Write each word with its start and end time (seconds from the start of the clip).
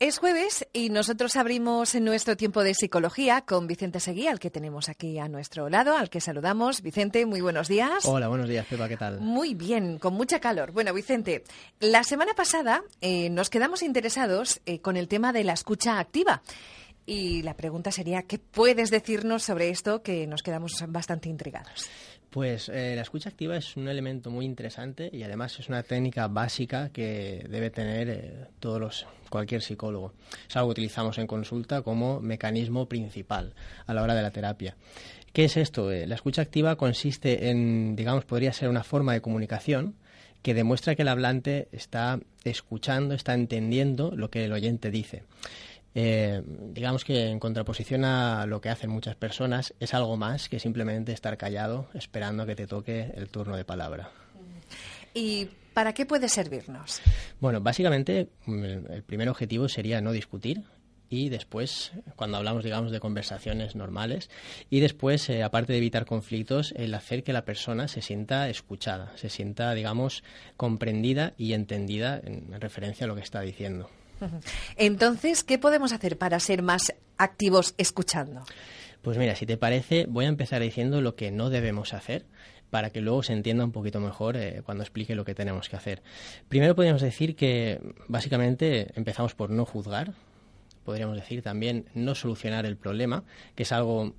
Es 0.00 0.18
jueves 0.18 0.64
y 0.72 0.90
nosotros 0.90 1.34
abrimos 1.34 1.96
nuestro 1.96 2.36
tiempo 2.36 2.62
de 2.62 2.72
psicología 2.72 3.40
con 3.40 3.66
Vicente 3.66 3.98
Seguí, 3.98 4.28
al 4.28 4.38
que 4.38 4.48
tenemos 4.48 4.88
aquí 4.88 5.18
a 5.18 5.26
nuestro 5.26 5.68
lado, 5.68 5.96
al 5.96 6.08
que 6.08 6.20
saludamos. 6.20 6.82
Vicente, 6.82 7.26
muy 7.26 7.40
buenos 7.40 7.66
días. 7.66 8.04
Hola, 8.04 8.28
buenos 8.28 8.48
días, 8.48 8.64
Pepa, 8.66 8.88
¿qué 8.88 8.96
tal? 8.96 9.18
Muy 9.18 9.54
bien, 9.54 9.98
con 9.98 10.14
mucha 10.14 10.38
calor. 10.38 10.70
Bueno, 10.70 10.94
Vicente, 10.94 11.42
la 11.80 12.04
semana 12.04 12.34
pasada 12.34 12.84
eh, 13.00 13.28
nos 13.30 13.50
quedamos 13.50 13.82
interesados 13.82 14.60
eh, 14.66 14.78
con 14.78 14.96
el 14.96 15.08
tema 15.08 15.32
de 15.32 15.42
la 15.42 15.54
escucha 15.54 15.98
activa. 15.98 16.42
Y 17.04 17.42
la 17.42 17.56
pregunta 17.56 17.90
sería, 17.90 18.22
¿qué 18.22 18.38
puedes 18.38 18.90
decirnos 18.90 19.42
sobre 19.42 19.70
esto 19.70 20.02
que 20.02 20.28
nos 20.28 20.44
quedamos 20.44 20.74
bastante 20.86 21.28
intrigados? 21.28 21.88
Pues 22.30 22.68
eh, 22.68 22.92
la 22.94 23.02
escucha 23.02 23.30
activa 23.30 23.56
es 23.56 23.76
un 23.76 23.88
elemento 23.88 24.30
muy 24.30 24.44
interesante 24.44 25.08
y 25.12 25.22
además 25.22 25.58
es 25.58 25.68
una 25.68 25.82
técnica 25.82 26.28
básica 26.28 26.90
que 26.90 27.46
debe 27.48 27.70
tener 27.70 28.08
eh, 28.10 28.46
todos 28.60 28.80
los 28.80 29.06
cualquier 29.30 29.62
psicólogo. 29.62 30.12
Es 30.48 30.56
algo 30.56 30.68
que 30.68 30.72
utilizamos 30.72 31.16
en 31.18 31.26
consulta 31.26 31.82
como 31.82 32.20
mecanismo 32.20 32.86
principal 32.86 33.54
a 33.86 33.94
la 33.94 34.02
hora 34.02 34.14
de 34.14 34.22
la 34.22 34.30
terapia. 34.30 34.76
¿Qué 35.32 35.44
es 35.44 35.56
esto? 35.56 35.90
Eh, 35.90 36.06
la 36.06 36.16
escucha 36.16 36.42
activa 36.42 36.76
consiste 36.76 37.50
en, 37.50 37.96
digamos, 37.96 38.24
podría 38.24 38.52
ser 38.52 38.68
una 38.68 38.84
forma 38.84 39.12
de 39.12 39.20
comunicación 39.20 39.94
que 40.42 40.54
demuestra 40.54 40.94
que 40.94 41.02
el 41.02 41.08
hablante 41.08 41.68
está 41.72 42.20
escuchando, 42.44 43.14
está 43.14 43.34
entendiendo 43.34 44.12
lo 44.14 44.30
que 44.30 44.44
el 44.44 44.52
oyente 44.52 44.90
dice. 44.90 45.24
Eh, 46.00 46.44
digamos 46.46 47.04
que 47.04 47.26
en 47.26 47.40
contraposición 47.40 48.04
a 48.04 48.46
lo 48.46 48.60
que 48.60 48.68
hacen 48.68 48.88
muchas 48.88 49.16
personas, 49.16 49.74
es 49.80 49.94
algo 49.94 50.16
más 50.16 50.48
que 50.48 50.60
simplemente 50.60 51.10
estar 51.10 51.36
callado 51.36 51.88
esperando 51.92 52.44
a 52.44 52.46
que 52.46 52.54
te 52.54 52.68
toque 52.68 53.10
el 53.16 53.28
turno 53.30 53.56
de 53.56 53.64
palabra. 53.64 54.08
¿Y 55.12 55.48
para 55.74 55.94
qué 55.94 56.06
puede 56.06 56.28
servirnos? 56.28 57.02
Bueno, 57.40 57.60
básicamente 57.60 58.28
mm, 58.46 58.62
el 58.92 59.02
primer 59.02 59.28
objetivo 59.28 59.68
sería 59.68 60.00
no 60.00 60.12
discutir, 60.12 60.62
y 61.10 61.30
después, 61.30 61.90
cuando 62.14 62.36
hablamos, 62.36 62.62
digamos, 62.62 62.92
de 62.92 63.00
conversaciones 63.00 63.74
normales, 63.74 64.30
y 64.70 64.78
después, 64.78 65.28
eh, 65.30 65.42
aparte 65.42 65.72
de 65.72 65.78
evitar 65.78 66.06
conflictos, 66.06 66.72
el 66.76 66.94
hacer 66.94 67.24
que 67.24 67.32
la 67.32 67.44
persona 67.44 67.88
se 67.88 68.02
sienta 68.02 68.48
escuchada, 68.48 69.10
se 69.16 69.30
sienta, 69.30 69.74
digamos, 69.74 70.22
comprendida 70.56 71.34
y 71.36 71.54
entendida 71.54 72.20
en 72.22 72.60
referencia 72.60 73.04
a 73.04 73.08
lo 73.08 73.16
que 73.16 73.22
está 73.22 73.40
diciendo. 73.40 73.90
Entonces, 74.76 75.44
¿qué 75.44 75.58
podemos 75.58 75.92
hacer 75.92 76.18
para 76.18 76.40
ser 76.40 76.62
más 76.62 76.94
activos 77.16 77.74
escuchando? 77.78 78.44
Pues 79.02 79.16
mira, 79.16 79.34
si 79.36 79.46
te 79.46 79.56
parece, 79.56 80.06
voy 80.08 80.24
a 80.24 80.28
empezar 80.28 80.60
diciendo 80.60 81.00
lo 81.00 81.14
que 81.14 81.30
no 81.30 81.50
debemos 81.50 81.94
hacer 81.94 82.26
para 82.70 82.90
que 82.90 83.00
luego 83.00 83.22
se 83.22 83.32
entienda 83.32 83.64
un 83.64 83.72
poquito 83.72 84.00
mejor 84.00 84.36
eh, 84.36 84.62
cuando 84.64 84.82
explique 84.82 85.14
lo 85.14 85.24
que 85.24 85.34
tenemos 85.34 85.68
que 85.68 85.76
hacer. 85.76 86.02
Primero 86.48 86.74
podríamos 86.74 87.02
decir 87.02 87.34
que 87.34 87.80
básicamente 88.08 88.92
empezamos 88.94 89.34
por 89.34 89.50
no 89.50 89.64
juzgar, 89.64 90.12
podríamos 90.84 91.16
decir 91.16 91.42
también 91.42 91.86
no 91.94 92.14
solucionar 92.14 92.66
el 92.66 92.76
problema, 92.76 93.24
que 93.54 93.62
es 93.62 93.72
algo 93.72 94.14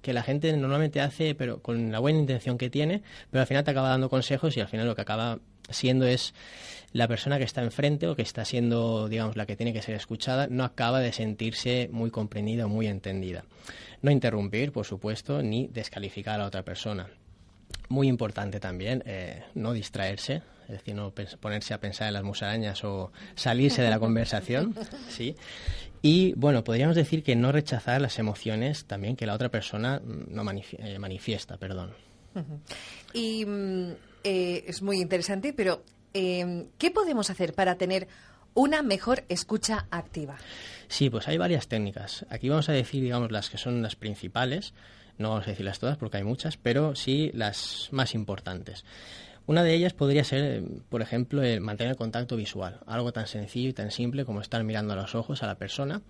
que 0.00 0.14
la 0.14 0.22
gente 0.22 0.56
normalmente 0.56 1.00
hace 1.00 1.34
pero 1.34 1.60
con 1.60 1.92
la 1.92 1.98
buena 1.98 2.18
intención 2.18 2.56
que 2.56 2.70
tiene, 2.70 3.02
pero 3.30 3.42
al 3.42 3.46
final 3.46 3.64
te 3.64 3.70
acaba 3.70 3.90
dando 3.90 4.08
consejos 4.08 4.56
y 4.56 4.60
al 4.60 4.68
final 4.68 4.86
lo 4.86 4.94
que 4.94 5.02
acaba 5.02 5.38
siendo 5.70 6.06
es 6.06 6.34
la 6.92 7.06
persona 7.06 7.38
que 7.38 7.44
está 7.44 7.62
enfrente 7.62 8.08
o 8.08 8.16
que 8.16 8.22
está 8.22 8.44
siendo, 8.44 9.08
digamos, 9.08 9.36
la 9.36 9.46
que 9.46 9.56
tiene 9.56 9.72
que 9.72 9.82
ser 9.82 9.94
escuchada, 9.94 10.48
no 10.48 10.64
acaba 10.64 11.00
de 11.00 11.12
sentirse 11.12 11.88
muy 11.92 12.10
comprendida 12.10 12.66
o 12.66 12.68
muy 12.68 12.86
entendida. 12.86 13.44
No 14.02 14.10
interrumpir, 14.10 14.72
por 14.72 14.86
supuesto, 14.86 15.42
ni 15.42 15.68
descalificar 15.68 16.36
a 16.36 16.38
la 16.38 16.46
otra 16.46 16.64
persona. 16.64 17.08
Muy 17.88 18.08
importante 18.08 18.60
también 18.60 19.02
eh, 19.06 19.44
no 19.54 19.72
distraerse, 19.72 20.42
es 20.64 20.78
decir, 20.78 20.94
no 20.94 21.12
ponerse 21.40 21.74
a 21.74 21.80
pensar 21.80 22.08
en 22.08 22.14
las 22.14 22.22
musarañas 22.22 22.82
o 22.84 23.12
salirse 23.34 23.82
de 23.82 23.90
la 23.90 23.98
conversación, 23.98 24.74
¿sí? 25.08 25.36
Y 26.02 26.32
bueno, 26.34 26.64
podríamos 26.64 26.96
decir 26.96 27.22
que 27.22 27.36
no 27.36 27.52
rechazar 27.52 28.00
las 28.00 28.18
emociones 28.18 28.84
también 28.86 29.16
que 29.16 29.26
la 29.26 29.34
otra 29.34 29.50
persona 29.50 30.00
mm, 30.02 30.34
no 30.34 30.50
eh, 30.50 30.98
manifiesta, 30.98 31.56
perdón. 31.56 31.92
Y 33.12 33.44
mm, 33.44 33.92
eh, 34.24 34.64
es 34.66 34.82
muy 34.82 35.00
interesante, 35.00 35.52
pero 35.52 35.82
eh, 36.14 36.66
¿qué 36.78 36.90
podemos 36.90 37.30
hacer 37.30 37.54
para 37.54 37.76
tener 37.76 38.08
una 38.54 38.82
mejor 38.82 39.24
escucha 39.28 39.86
activa? 39.90 40.36
Sí, 40.88 41.08
pues 41.10 41.28
hay 41.28 41.38
varias 41.38 41.68
técnicas. 41.68 42.26
Aquí 42.30 42.48
vamos 42.48 42.68
a 42.68 42.72
decir, 42.72 43.02
digamos, 43.02 43.30
las 43.30 43.48
que 43.48 43.58
son 43.58 43.82
las 43.82 43.96
principales. 43.96 44.74
No 45.18 45.30
vamos 45.30 45.46
a 45.46 45.50
decirlas 45.50 45.78
todas 45.78 45.98
porque 45.98 46.16
hay 46.16 46.24
muchas, 46.24 46.56
pero 46.56 46.94
sí 46.94 47.30
las 47.34 47.88
más 47.92 48.14
importantes. 48.14 48.84
Una 49.50 49.64
de 49.64 49.74
ellas 49.74 49.94
podría 49.94 50.22
ser, 50.22 50.62
por 50.88 51.02
ejemplo, 51.02 51.42
el 51.42 51.60
mantener 51.60 51.90
el 51.90 51.96
contacto 51.96 52.36
visual, 52.36 52.78
algo 52.86 53.10
tan 53.10 53.26
sencillo 53.26 53.70
y 53.70 53.72
tan 53.72 53.90
simple 53.90 54.24
como 54.24 54.40
estar 54.40 54.62
mirando 54.62 54.92
a 54.92 54.96
los 54.96 55.16
ojos 55.16 55.42
a 55.42 55.48
la 55.48 55.56
persona. 55.56 56.02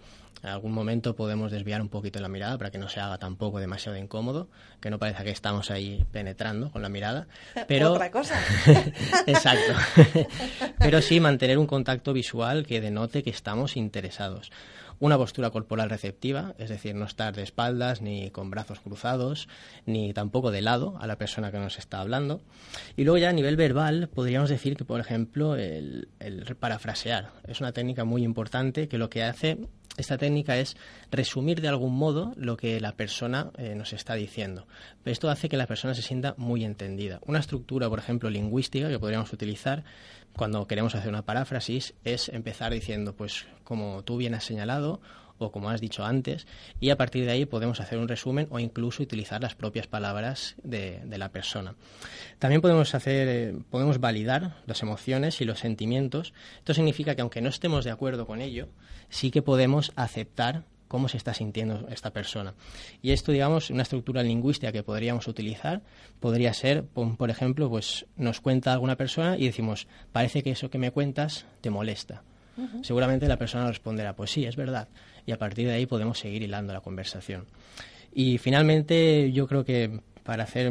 En 0.43 0.51
algún 0.51 0.73
momento 0.73 1.17
podemos 1.17 1.51
desviar 1.51 1.81
un 1.81 1.89
poquito 1.89 2.21
la 2.21 2.29
mirada 2.29 2.59
para 2.59 2.71
que 2.71 2.77
no 2.77 2.91
se 2.91 3.01
haga 3.01 3.17
tampoco 3.17 3.59
demasiado 3.59 3.97
incómodo, 3.97 4.49
que 4.79 4.91
no 4.91 4.99
parezca 4.99 5.25
que 5.25 5.31
estamos 5.31 5.71
ahí 5.71 6.05
penetrando 6.13 6.71
con 6.71 6.83
la 6.83 6.91
mirada. 6.91 7.29
Pero... 7.67 7.95
Otra 7.95 8.11
cosa. 8.11 8.39
Exacto. 9.27 9.73
pero 10.79 11.01
sí 11.01 11.19
mantener 11.19 11.57
un 11.57 11.67
contacto 11.67 12.13
visual 12.13 12.67
que 12.67 12.83
denote 12.83 13.23
que 13.23 13.31
estamos 13.31 13.75
interesados 13.79 14.53
una 15.01 15.17
postura 15.17 15.51
corporal 15.51 15.91
receptiva, 15.91 16.55
es 16.59 16.69
decir, 16.69 16.95
no 16.95 17.07
estar 17.07 17.35
de 17.35 17.43
espaldas 17.43 18.03
ni 18.03 18.31
con 18.31 18.51
brazos 18.51 18.81
cruzados, 18.81 19.49
ni 19.87 20.13
tampoco 20.13 20.51
de 20.51 20.61
lado 20.61 20.97
a 21.01 21.07
la 21.07 21.17
persona 21.17 21.51
que 21.51 21.59
nos 21.59 21.79
está 21.79 22.01
hablando. 22.01 22.43
Y 22.97 23.05
luego 23.05 23.19
ya 23.19 23.31
a 23.31 23.33
nivel 23.33 23.57
verbal 23.57 24.09
podríamos 24.15 24.51
decir 24.51 24.77
que, 24.77 24.85
por 24.85 25.01
ejemplo, 25.01 25.57
el, 25.57 26.07
parafrasear 26.61 27.31
es 27.49 27.61
una 27.61 27.73
técnica 27.73 28.05
muy 28.05 28.23
importante 28.23 28.89
que 28.89 28.99
lo 28.99 29.09
que 29.09 29.25
hace 29.25 29.59
esta 30.01 30.19
técnica 30.19 30.57
es 30.59 30.77
resumir 31.11 31.61
de 31.61 31.69
algún 31.69 31.95
modo 31.95 32.33
lo 32.37 32.57
que 32.57 32.81
la 32.81 32.93
persona 32.93 33.51
eh, 33.57 33.75
nos 33.75 33.93
está 33.93 34.15
diciendo. 34.15 34.67
Esto 35.05 35.31
hace 35.31 35.49
que 35.49 35.57
la 35.57 35.67
persona 35.67 35.95
se 35.95 36.03
sienta 36.03 36.35
muy 36.37 36.65
entendida. 36.65 37.21
Una 37.27 37.39
estructura, 37.39 37.89
por 37.89 37.99
ejemplo, 37.99 38.31
lingüística 38.31 38.89
que 38.89 38.99
podríamos 38.99 39.33
utilizar 39.33 39.85
cuando 40.35 40.67
queremos 40.67 40.95
hacer 40.95 41.09
una 41.09 41.23
paráfrasis 41.23 41.95
es 42.05 42.29
empezar 42.29 42.73
diciendo, 42.73 43.15
pues 43.15 43.47
como 43.65 44.03
tú 44.05 44.17
bien 44.17 44.35
has 44.35 44.45
señalado 44.45 45.01
o 45.41 45.51
como 45.51 45.71
has 45.71 45.81
dicho 45.81 46.05
antes, 46.05 46.47
y 46.81 46.91
a 46.91 46.97
partir 46.97 47.25
de 47.25 47.33
ahí 47.33 47.47
podemos 47.47 47.81
hacer 47.81 47.99
un 47.99 48.09
resumen 48.09 48.47
o 48.51 48.59
incluso 48.59 49.03
utilizar 49.03 49.43
las 49.43 49.55
propias 49.55 49.87
palabras 49.87 50.55
de, 50.63 51.01
la 51.19 51.31
persona. 51.31 51.75
También 52.39 52.61
podemos 52.61 52.95
hacer, 52.95 53.29
eh, 53.29 53.55
podemos 53.71 54.01
validar 54.01 54.57
las 54.67 54.83
emociones 54.83 55.41
y 55.41 55.45
los 55.45 55.59
sentimientos. 55.59 56.33
Esto 56.59 56.75
significa 56.75 57.15
que 57.15 57.23
aunque 57.23 57.41
no 57.41 57.49
estemos 57.49 57.85
de 57.85 57.91
acuerdo 57.91 58.27
con 58.27 58.41
ello, 58.41 58.69
sí 59.09 59.31
que 59.31 59.43
podemos 59.43 59.93
aceptar 59.97 60.65
cómo 60.89 61.09
se 61.09 61.19
está 61.19 61.35
sintiendo 61.35 61.87
esta 61.89 62.13
persona. 62.13 62.55
Y 63.01 63.13
esto, 63.13 63.31
digamos, 63.31 63.71
una 63.71 63.83
estructura 63.83 64.25
lingüística 64.25 64.73
que 64.73 64.83
podríamos 64.83 65.29
utilizar 65.29 65.83
podría 66.19 66.53
ser, 66.53 66.85
por 66.85 67.31
ejemplo, 67.31 67.71
pues 67.71 68.07
nos 68.17 68.41
cuenta 68.41 68.73
alguna 68.73 68.97
persona 68.97 69.39
y 69.39 69.47
decimos, 69.47 69.87
parece 70.11 70.43
que 70.43 70.51
eso 70.51 70.69
que 70.69 70.79
me 70.79 70.91
cuentas 70.91 71.47
te 71.61 71.71
molesta. 71.71 72.25
Seguramente 72.83 73.29
la 73.29 73.37
persona 73.37 73.67
responderá, 73.67 74.15
pues 74.15 74.31
sí, 74.31 74.45
es 74.45 74.57
verdad. 74.57 74.89
Y 75.27 75.33
a 75.33 75.39
partir 75.39 75.67
de 75.67 75.75
ahí 75.75 75.87
podemos 75.87 76.19
seguir 76.19 76.43
hilando 76.43 76.73
la 76.73 76.81
conversación. 76.81 77.47
Y 78.13 78.39
finalmente, 78.39 79.31
yo 79.33 79.47
creo 79.47 79.65
que 79.65 80.01
para 80.25 80.45
hacer 80.45 80.71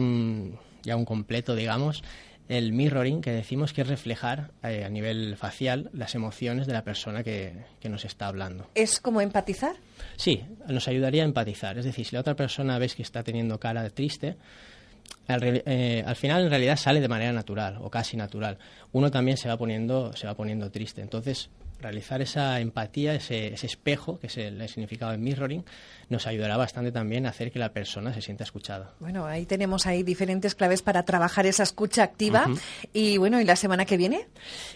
ya 0.83 0.95
un 0.95 1.05
completo, 1.05 1.55
digamos, 1.55 2.03
el 2.49 2.73
mirroring, 2.73 3.22
que 3.22 3.31
decimos 3.31 3.73
que 3.73 3.81
es 3.81 3.88
reflejar 3.88 4.51
eh, 4.63 4.83
a 4.83 4.89
nivel 4.89 5.38
facial 5.38 5.89
las 5.94 6.16
emociones 6.16 6.66
de 6.66 6.73
la 6.73 6.83
persona 6.83 7.23
que, 7.23 7.53
nos 7.83 8.05
está 8.05 8.28
hablando. 8.28 8.67
¿Es 8.73 8.99
como 8.99 9.22
empatizar? 9.22 9.75
Sí, 10.17 10.44
nos 10.67 10.88
ayudaría 10.88 11.22
a 11.22 11.25
empatizar. 11.25 11.78
Es 11.78 11.85
decir, 11.85 12.05
si 12.05 12.16
la 12.16 12.22
otra 12.22 12.35
persona 12.35 12.79
ves 12.79 12.95
que 12.95 13.03
está 13.03 13.23
teniendo 13.23 13.59
cara 13.59 13.83
de 13.83 13.91
triste, 13.91 14.35
al, 15.28 15.41
eh, 15.44 16.03
al, 16.05 16.16
final 16.16 16.45
en 16.45 16.49
realidad 16.49 16.75
sale 16.75 17.01
de 17.01 17.07
manera 17.07 17.31
natural 17.31 17.78
o 17.81 17.89
casi 17.91 18.17
natural. 18.17 18.57
Uno 18.94 19.11
también 19.11 19.38
se 19.38 19.47
va 19.47 19.55
poniendo, 19.55 20.13
se 20.13 20.25
va 20.25 20.33
poniendo 20.33 20.72
triste. 20.72 21.01
Entonces, 21.01 21.51
realizar 21.81 22.22
esa 22.22 22.59
empatía, 22.59 23.13
ese, 23.13 23.53
espejo, 23.53 24.20
que 24.20 24.28
es 24.28 24.37
el, 24.37 24.67
significado 24.67 25.11
de 25.11 25.17
mirroring, 25.17 25.64
nos 26.09 26.28
ayudará 26.28 26.58
bastante 26.58 26.91
también 26.91 27.26
a 27.26 27.29
hacer 27.29 27.52
que 27.52 27.59
la 27.59 27.72
persona 27.72 28.14
se 28.14 28.22
sienta 28.22 28.43
escuchada. 28.43 28.93
Bueno, 28.99 29.26
ahí 29.26 29.46
tenemos 29.46 29.85
ahí 29.85 30.03
diferentes 30.03 30.55
claves 30.55 30.81
para 30.81 31.03
trabajar 31.03 31.46
esa 31.46 31.64
escucha 31.64 32.03
activa. 32.03 32.47
Y 32.93 33.17
bueno, 33.17 33.40
¿y 33.40 33.46
la 33.46 33.55
semana 33.55 33.85
que 33.85 33.97
viene? 33.97 34.28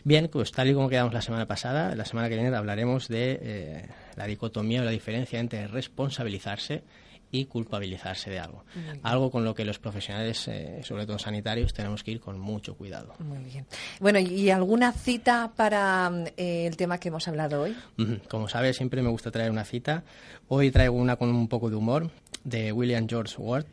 Bien, 0.03 0.29
pues 0.31 0.51
tal 0.51 0.69
y 0.69 0.73
como 0.73 0.89
quedamos 0.89 1.13
la 1.13 1.21
semana 1.21 1.45
pasada, 1.45 1.95
la 1.95 2.05
semana 2.05 2.29
que 2.29 2.35
viene 2.35 2.55
hablaremos 2.55 3.07
de 3.07 3.39
eh, 3.41 3.87
la 4.15 4.25
dicotomía 4.25 4.81
o 4.81 4.85
la 4.85 4.91
diferencia 4.91 5.39
entre 5.39 5.67
responsabilizarse 5.67 6.83
y 7.33 7.45
culpabilizarse 7.45 8.29
de 8.29 8.39
algo. 8.39 8.63
Algo 9.01 9.31
con 9.31 9.43
lo 9.43 9.55
que 9.55 9.65
los 9.65 9.79
profesionales, 9.79 10.47
eh, 10.47 10.81
sobre 10.83 11.07
todo 11.07 11.17
sanitarios, 11.17 11.73
tenemos 11.73 12.03
que 12.03 12.11
ir 12.11 12.19
con 12.19 12.39
mucho 12.39 12.75
cuidado. 12.77 13.15
Muy 13.17 13.39
bien. 13.39 13.65
Bueno, 13.99 14.19
¿y 14.19 14.51
alguna 14.51 14.91
cita 14.93 15.51
para 15.55 16.11
eh, 16.37 16.67
el 16.67 16.77
tema 16.77 16.99
que 16.99 17.07
hemos 17.09 17.27
hablado 17.27 17.63
hoy? 17.63 17.75
Como 18.29 18.47
sabes, 18.47 18.77
siempre 18.77 19.01
me 19.01 19.09
gusta 19.09 19.31
traer 19.31 19.49
una 19.49 19.65
cita. 19.65 20.03
Hoy 20.47 20.69
traigo 20.69 20.95
una 20.95 21.15
con 21.15 21.29
un 21.29 21.47
poco 21.47 21.71
de 21.71 21.75
humor 21.75 22.11
de 22.43 22.71
William 22.71 23.07
George 23.09 23.35
Ward 23.39 23.65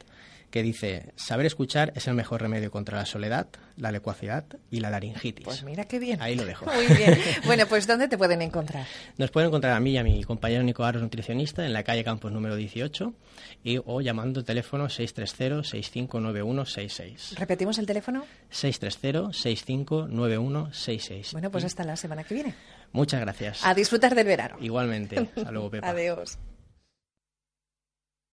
que 0.51 0.63
dice, 0.63 1.13
saber 1.17 1.47
escuchar 1.47 1.93
es 1.95 2.07
el 2.09 2.15
mejor 2.15 2.43
remedio 2.43 2.71
contra 2.71 2.99
la 2.99 3.07
soledad, 3.07 3.47
la 3.77 3.91
lecuacidad 3.93 4.45
y 4.71 4.81
la 4.81 4.91
laringitis. 4.91 5.45
Pues 5.45 5.63
mira 5.63 5.85
qué 5.85 5.99
bien. 5.99 6.21
Ahí 6.21 6.35
lo 6.35 6.45
dejo. 6.45 6.67
Muy 6.67 6.87
bien. 6.97 7.19
Bueno, 7.47 7.67
pues 7.67 7.87
¿dónde 7.87 8.09
te 8.09 8.19
pueden 8.19 8.43
encontrar? 8.43 8.87
Nos 9.17 9.31
pueden 9.31 9.49
encontrar 9.49 9.73
a 9.75 9.81
mí 9.81 9.93
y 9.93 9.99
a 9.99 10.05
mi 10.05 10.23
compañero 10.25 10.63
Nico 10.63 10.85
Arros, 10.85 11.03
nutricionista, 11.03 11.65
en 11.65 11.73
la 11.73 11.83
calle 11.85 12.05
Campos 12.05 12.31
número 12.33 12.57
18 12.57 13.15
y, 13.65 13.79
o 13.85 14.01
llamando 14.01 14.41
el 14.41 14.47
teléfono 14.47 14.87
630-659166. 14.87 17.37
¿Repetimos 17.37 17.79
el 17.79 17.87
teléfono? 17.87 18.25
630-659166. 18.53 21.33
Bueno, 21.33 21.51
pues 21.51 21.65
hasta 21.65 21.85
la 21.85 21.97
semana 21.97 22.25
que 22.25 22.35
viene. 22.35 22.55
Muchas 22.93 23.21
gracias. 23.21 23.65
A 23.65 23.75
disfrutar 23.75 24.15
del 24.15 24.27
verano. 24.27 24.57
Igualmente. 24.61 25.31
Hasta 25.37 25.51
luego, 25.51 25.71
Pepa. 25.71 25.89
Adiós. 25.89 26.39